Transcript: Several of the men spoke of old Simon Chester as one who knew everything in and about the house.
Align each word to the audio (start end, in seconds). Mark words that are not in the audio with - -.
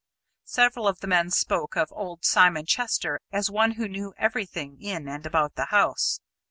Several 0.47 0.87
of 0.87 0.99
the 0.99 1.05
men 1.05 1.29
spoke 1.29 1.77
of 1.77 1.89
old 1.91 2.25
Simon 2.25 2.65
Chester 2.65 3.19
as 3.31 3.51
one 3.51 3.73
who 3.73 3.87
knew 3.87 4.15
everything 4.17 4.81
in 4.81 5.07
and 5.07 5.27
about 5.27 5.53
the 5.53 5.65
house. 5.65 6.19